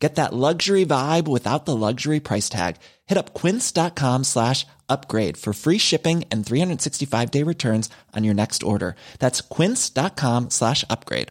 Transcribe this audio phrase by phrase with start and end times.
[0.00, 2.76] Get that luxury vibe without the luxury price tag.
[3.06, 8.62] Hit up quince.com slash upgrade for free shipping and 365 day returns on your next
[8.62, 8.96] order.
[9.18, 11.28] That's quince.com slash upgrade.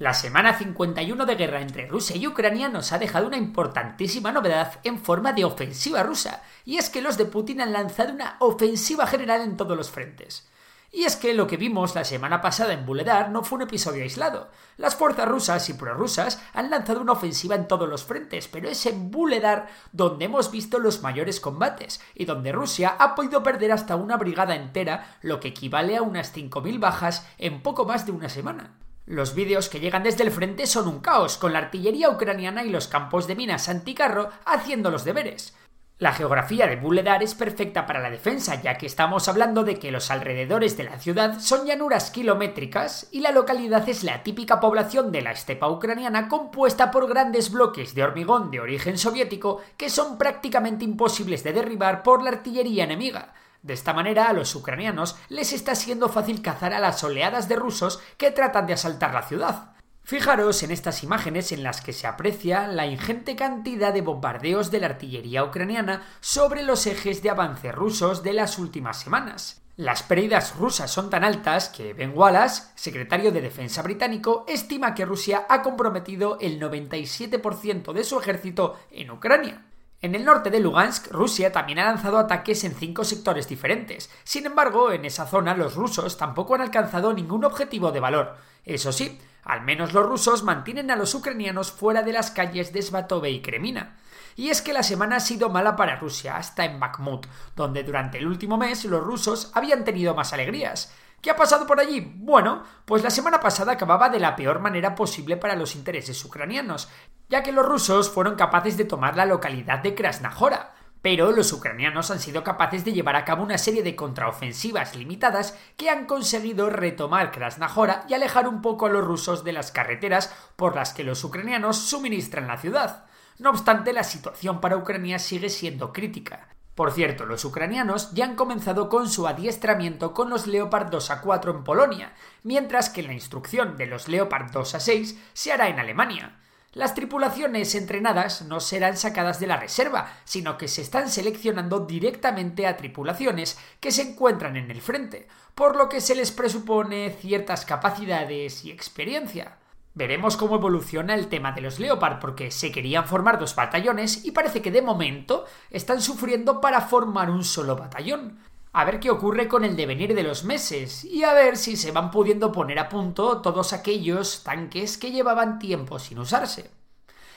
[0.00, 4.80] La semana 51 de guerra entre Rusia y Ucrania nos ha dejado una importantísima novedad
[4.82, 9.06] en forma de ofensiva rusa, y es que los de Putin han lanzado una ofensiva
[9.06, 10.48] general en todos los frentes.
[10.92, 14.02] Y es que lo que vimos la semana pasada en Buledar no fue un episodio
[14.02, 14.48] aislado.
[14.76, 18.84] Las fuerzas rusas y prorrusas han lanzado una ofensiva en todos los frentes, pero es
[18.86, 23.94] en Buledar donde hemos visto los mayores combates y donde Rusia ha podido perder hasta
[23.94, 28.28] una brigada entera, lo que equivale a unas 5.000 bajas en poco más de una
[28.28, 28.74] semana.
[29.06, 32.70] Los vídeos que llegan desde el frente son un caos, con la artillería ucraniana y
[32.70, 35.54] los campos de minas anticarro haciendo los deberes.
[36.00, 39.90] La geografía de Buledar es perfecta para la defensa, ya que estamos hablando de que
[39.90, 45.12] los alrededores de la ciudad son llanuras kilométricas y la localidad es la típica población
[45.12, 50.16] de la estepa ucraniana compuesta por grandes bloques de hormigón de origen soviético que son
[50.16, 53.34] prácticamente imposibles de derribar por la artillería enemiga.
[53.62, 57.56] De esta manera a los ucranianos les está siendo fácil cazar a las oleadas de
[57.56, 59.69] rusos que tratan de asaltar la ciudad.
[60.10, 64.80] Fijaros en estas imágenes en las que se aprecia la ingente cantidad de bombardeos de
[64.80, 69.62] la artillería ucraniana sobre los ejes de avance rusos de las últimas semanas.
[69.76, 75.04] Las pérdidas rusas son tan altas que Ben Wallace, secretario de Defensa británico, estima que
[75.04, 79.64] Rusia ha comprometido el 97% de su ejército en Ucrania.
[80.02, 84.10] En el norte de Lugansk, Rusia también ha lanzado ataques en cinco sectores diferentes.
[84.24, 88.36] Sin embargo, en esa zona los rusos tampoco han alcanzado ningún objetivo de valor.
[88.64, 92.82] Eso sí, al menos los rusos mantienen a los ucranianos fuera de las calles de
[92.82, 93.96] Svatove y Kremina.
[94.36, 97.26] Y es que la semana ha sido mala para Rusia, hasta en Bakhmut,
[97.56, 100.94] donde durante el último mes los rusos habían tenido más alegrías.
[101.20, 102.00] ¿Qué ha pasado por allí?
[102.16, 106.88] Bueno, pues la semana pasada acababa de la peor manera posible para los intereses ucranianos,
[107.28, 110.72] ya que los rusos fueron capaces de tomar la localidad de Krasnahora,
[111.02, 115.56] pero los ucranianos han sido capaces de llevar a cabo una serie de contraofensivas limitadas
[115.76, 120.34] que han conseguido retomar Krasnahora y alejar un poco a los rusos de las carreteras
[120.56, 123.04] por las que los ucranianos suministran la ciudad.
[123.38, 126.48] No obstante, la situación para Ucrania sigue siendo crítica.
[126.74, 131.20] Por cierto, los ucranianos ya han comenzado con su adiestramiento con los Leopard 2 a
[131.20, 135.68] 4 en Polonia, mientras que la instrucción de los Leopard 2 a 6 se hará
[135.68, 136.38] en Alemania.
[136.72, 142.68] Las tripulaciones entrenadas no serán sacadas de la reserva, sino que se están seleccionando directamente
[142.68, 145.26] a tripulaciones que se encuentran en el frente,
[145.56, 149.56] por lo que se les presupone ciertas capacidades y experiencia.
[149.94, 154.30] Veremos cómo evoluciona el tema de los Leopard, porque se querían formar dos batallones y
[154.30, 158.38] parece que de momento están sufriendo para formar un solo batallón
[158.72, 161.90] a ver qué ocurre con el devenir de los meses y a ver si se
[161.90, 166.70] van pudiendo poner a punto todos aquellos tanques que llevaban tiempo sin usarse.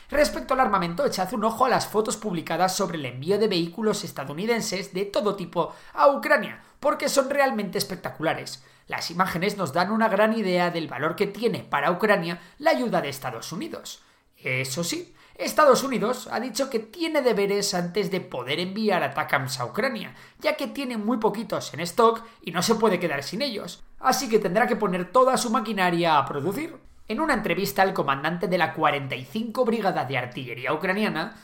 [0.09, 4.03] Respecto al armamento, echad un ojo a las fotos publicadas sobre el envío de vehículos
[4.03, 8.63] estadounidenses de todo tipo a Ucrania, porque son realmente espectaculares.
[8.87, 13.01] Las imágenes nos dan una gran idea del valor que tiene para Ucrania la ayuda
[13.01, 14.03] de Estados Unidos.
[14.37, 19.65] Eso sí, Estados Unidos ha dicho que tiene deberes antes de poder enviar ATACAMS a
[19.65, 23.83] Ucrania, ya que tiene muy poquitos en stock y no se puede quedar sin ellos,
[23.99, 26.77] así que tendrá que poner toda su maquinaria a producir.
[27.07, 31.35] En una entrevista, el comandante de la 45 Brigada de Artillería Ucraniana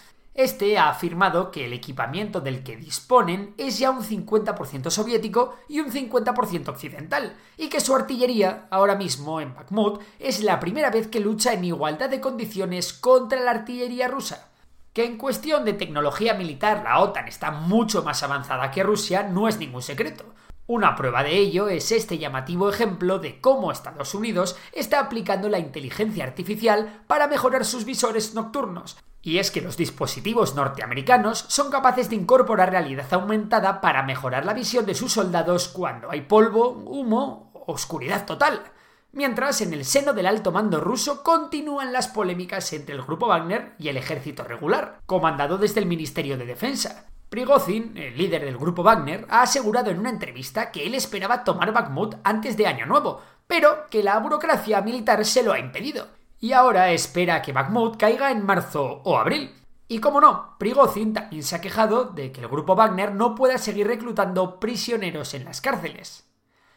[0.44, 5.82] este ha afirmado que el equipamiento del que disponen es ya un 50% soviético y
[5.82, 11.08] un 50% occidental, y que su artillería, ahora mismo en Bakhmut, es la primera vez
[11.08, 14.50] que lucha en igualdad de condiciones contra la artillería rusa.
[14.94, 19.50] Que en cuestión de tecnología militar la OTAN está mucho más avanzada que Rusia no
[19.50, 20.24] es ningún secreto.
[20.68, 25.60] Una prueba de ello es este llamativo ejemplo de cómo Estados Unidos está aplicando la
[25.60, 32.10] inteligencia artificial para mejorar sus visores nocturnos, y es que los dispositivos norteamericanos son capaces
[32.10, 37.52] de incorporar realidad aumentada para mejorar la visión de sus soldados cuando hay polvo, humo,
[37.68, 38.64] oscuridad total.
[39.12, 43.74] Mientras, en el seno del alto mando ruso continúan las polémicas entre el grupo Wagner
[43.80, 47.08] y el ejército regular, comandado desde el Ministerio de Defensa.
[47.30, 51.74] Prigozhin, el líder del grupo Wagner, ha asegurado en una entrevista que él esperaba tomar
[51.74, 56.54] Bakhmut antes de Año Nuevo, pero que la burocracia militar se lo ha impedido y
[56.54, 59.54] ahora espera que Bakhmut caiga en marzo o abril.
[59.88, 63.58] Y como no, Prigozhin también se ha quejado de que el grupo Wagner no pueda
[63.58, 66.28] seguir reclutando prisioneros en las cárceles.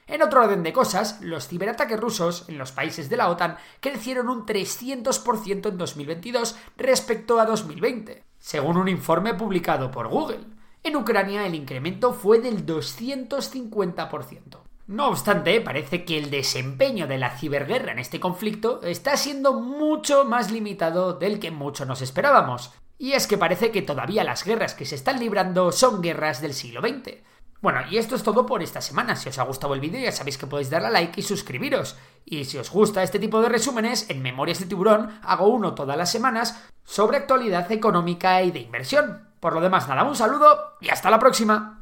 [0.06, 4.28] En otro orden de cosas, los ciberataques rusos en los países de la OTAN crecieron
[4.28, 10.44] un 300% en 2022 respecto a 2020, según un informe publicado por Google.
[10.82, 14.71] En Ucrania el incremento fue del 250%.
[14.86, 20.24] No obstante, parece que el desempeño de la ciberguerra en este conflicto está siendo mucho
[20.24, 22.72] más limitado del que mucho nos esperábamos.
[22.98, 26.54] Y es que parece que todavía las guerras que se están librando son guerras del
[26.54, 27.22] siglo XX.
[27.60, 29.14] Bueno, y esto es todo por esta semana.
[29.14, 31.96] Si os ha gustado el vídeo ya sabéis que podéis darle a like y suscribiros.
[32.24, 35.96] Y si os gusta este tipo de resúmenes, en Memorias de Tiburón hago uno todas
[35.96, 39.28] las semanas sobre actualidad económica y de inversión.
[39.38, 41.81] Por lo demás, nada, un saludo y hasta la próxima.